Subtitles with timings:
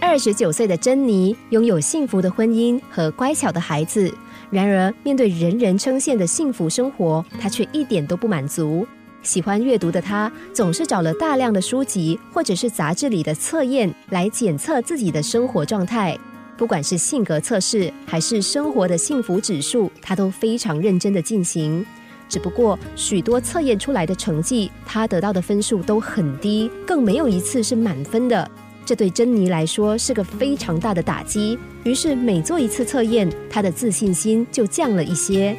[0.00, 4.12] 二十九岁的珍妮拥有幸福的婚姻和乖巧的孩子，
[4.48, 8.86] 然而面对人人称羡的幸福生活，她却一点都不满足。
[9.22, 16.16] 喜欢阅读的她，总是找了大量的书籍或者是杂志里的测验来检测自己的生活状态。
[16.56, 21.84] 不管是性格测试还是生活的幸福指数，她都非常认真的进行。
[22.28, 28.48] 只不过许多测验出来的成绩，她得到的分数都很低，更没有一次是满分的。
[28.88, 31.58] 这对珍妮来说是个非常大的打击。
[31.84, 35.54] 于是每做一次测验，她的自信心就降了一些。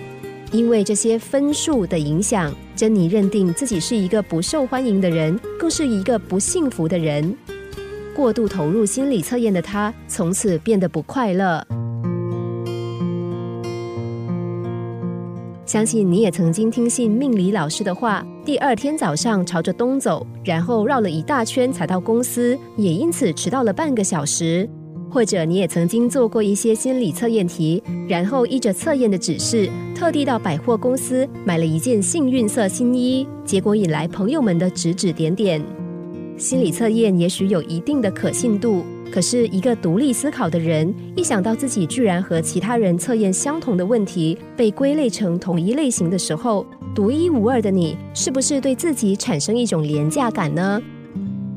[0.51, 7.37] 因为这些分数的影响，珍妮认定自己是一个不受欢迎的人，更是一个不幸福的人。
[8.15, 11.63] 过度投入心理测验的她，从此变得不快乐。
[15.69, 24.67] 相信你也曾经听信命理老师的话，第二天早上朝着东走，然后绕了一大圈才到公司，也因此迟到了半个小时。
[25.11, 35.63] 或者你也曾经做过一些心理测验题，然后依着测验的指示，特地到百货公司买了一件幸运色新衣，结果引来朋友们的指指点点。
[36.35, 50.81] 心理测验也许有一定的可信度，可是一个独立思考的人，一想到自己居然和其他人测验相同的问题，被归类成同一类型的时候，独一无二的你，是不是对自己产生一种廉价感呢？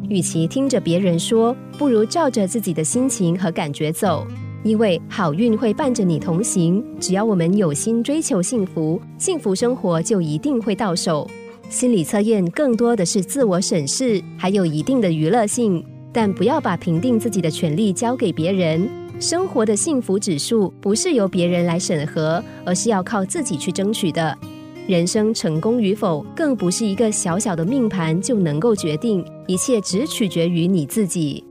[0.08, 4.26] 与其听着别人说，不如照着自己的心情和感觉走，
[4.62, 6.84] 因为好运会伴着你同行。
[6.98, 11.28] 只要我们有心追求幸福，幸福生活就一定会到手。
[11.70, 18.88] 心理测验更多的是自我审视，还有一定的娱乐性，但不要把评定自己的权利交给别人。
[19.20, 24.36] 生活的幸福指数不是由别人来审核，而是要靠自己去争取的。
[24.88, 31.44] 人生成功与否，更不是一个小小的命盘就能够决定，一切只取决于你自己。